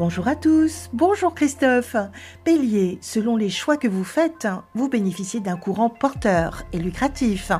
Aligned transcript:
Bonjour 0.00 0.28
à 0.28 0.34
tous, 0.34 0.88
bonjour 0.94 1.34
Christophe. 1.34 1.94
Bélier, 2.46 2.96
selon 3.02 3.36
les 3.36 3.50
choix 3.50 3.76
que 3.76 3.86
vous 3.86 4.02
faites, 4.02 4.48
vous 4.74 4.88
bénéficiez 4.88 5.40
d'un 5.40 5.58
courant 5.58 5.90
porteur 5.90 6.62
et 6.72 6.78
lucratif. 6.78 7.52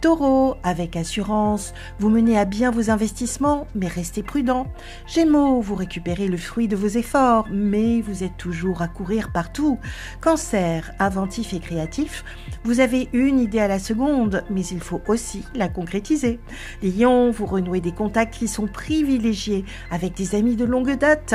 Taureau, 0.00 0.54
avec 0.62 0.94
assurance, 0.94 1.74
vous 1.98 2.08
menez 2.08 2.38
à 2.38 2.44
bien 2.44 2.70
vos 2.70 2.90
investissements, 2.90 3.66
mais 3.74 3.88
restez 3.88 4.22
prudent. 4.22 4.68
Gémeaux, 5.08 5.60
vous 5.60 5.74
récupérez 5.74 6.28
le 6.28 6.36
fruit 6.36 6.68
de 6.68 6.76
vos 6.76 6.86
efforts, 6.86 7.48
mais 7.50 8.00
vous 8.00 8.22
êtes 8.22 8.36
toujours 8.36 8.82
à 8.82 8.86
courir 8.86 9.32
partout. 9.32 9.76
Cancer, 10.20 10.92
inventif 11.00 11.54
et 11.54 11.58
créatif, 11.58 12.24
vous 12.62 12.78
avez 12.78 13.08
une 13.12 13.40
idée 13.40 13.58
à 13.58 13.66
la 13.66 13.80
seconde, 13.80 14.44
mais 14.48 14.64
il 14.64 14.78
faut 14.78 15.00
aussi 15.08 15.42
la 15.56 15.68
concrétiser. 15.68 16.38
Lion, 16.84 17.32
vous 17.32 17.46
renouez 17.46 17.80
des 17.80 17.90
contacts 17.90 18.34
qui 18.34 18.46
sont 18.46 18.68
privilégiés 18.68 19.64
avec 19.90 20.14
des 20.14 20.36
amis 20.36 20.54
de 20.54 20.64
longue 20.64 20.96
date. 20.96 21.34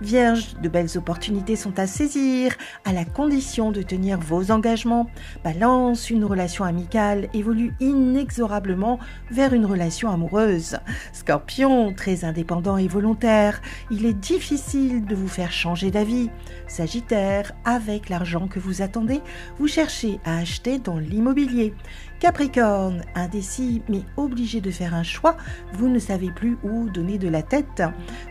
Vierge, 0.00 0.54
de 0.62 0.68
belles 0.70 0.96
opportunités 0.96 1.56
sont 1.56 1.78
à 1.78 1.86
saisir, 1.86 2.54
à 2.86 2.92
la 2.94 3.04
condition 3.04 3.70
de 3.70 3.82
tenir 3.82 4.18
vos 4.18 4.50
engagements. 4.50 5.10
Balance, 5.44 6.08
une 6.08 6.24
relation 6.24 6.64
amicale 6.64 7.28
évolue 7.34 7.74
inexorablement 7.80 8.98
vers 9.30 9.52
une 9.52 9.66
relation 9.66 10.10
amoureuse. 10.10 10.78
Scorpion, 11.12 11.92
très 11.92 12.24
indépendant 12.24 12.78
et 12.78 12.88
volontaire, 12.88 13.60
il 13.90 14.06
est 14.06 14.14
difficile 14.14 15.04
de 15.04 15.14
vous 15.14 15.28
faire 15.28 15.52
changer 15.52 15.90
d'avis. 15.90 16.30
Sagittaire, 16.66 17.52
avec 17.66 18.08
l'argent 18.08 18.48
que 18.48 18.58
vous 18.58 18.80
attendez, 18.80 19.20
vous 19.58 19.68
cherchez 19.68 20.18
à 20.24 20.38
acheter 20.38 20.78
dans 20.78 20.98
l'immobilier. 20.98 21.74
Capricorne, 22.20 23.02
indécis 23.14 23.80
mais 23.88 24.02
obligé 24.18 24.60
de 24.60 24.70
faire 24.70 24.94
un 24.94 25.02
choix, 25.02 25.36
vous 25.72 25.88
ne 25.88 25.98
savez 25.98 26.30
plus 26.30 26.58
où 26.62 26.90
donner 26.90 27.16
de 27.16 27.28
la 27.28 27.42
tête. 27.42 27.82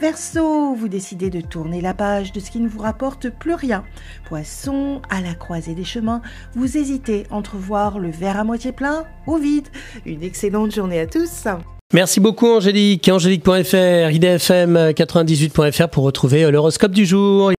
Verseau, 0.00 0.74
vous 0.74 0.88
décidez 0.88 1.30
de 1.30 1.40
tourner 1.56 1.80
la 1.80 1.94
page 1.94 2.32
de 2.32 2.40
ce 2.40 2.50
qui 2.50 2.60
ne 2.60 2.68
vous 2.68 2.80
rapporte 2.80 3.30
plus 3.30 3.54
rien. 3.54 3.82
Poisson, 4.26 5.00
à 5.08 5.22
la 5.22 5.32
croisée 5.32 5.74
des 5.74 5.84
chemins, 5.84 6.20
vous 6.54 6.76
hésitez 6.76 7.22
entre 7.30 7.56
voir 7.56 7.98
le 7.98 8.10
verre 8.10 8.38
à 8.38 8.44
moitié 8.44 8.72
plein 8.72 9.04
ou 9.26 9.38
vide. 9.38 9.68
Une 10.04 10.22
excellente 10.22 10.74
journée 10.74 11.00
à 11.00 11.06
tous. 11.06 11.46
Merci 11.94 12.20
beaucoup 12.20 12.48
Angélique. 12.48 13.08
Angélique.fr, 13.08 14.10
idfm98.fr 14.10 15.88
pour 15.88 16.04
retrouver 16.04 16.50
l'horoscope 16.50 16.92
du 16.92 17.06
jour. 17.06 17.52